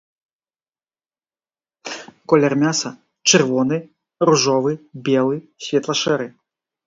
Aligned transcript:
Колер 2.33 2.55
мяса-чырвоны, 2.63 3.77
ружовы, 4.29 4.73
белы, 5.09 5.37
светла-шэры. 5.67 6.27